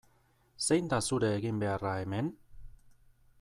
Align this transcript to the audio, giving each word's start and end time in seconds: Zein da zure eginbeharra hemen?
Zein 0.67 0.87
da 0.93 0.99
zure 1.09 1.29
eginbeharra 1.35 1.93
hemen? 1.99 2.33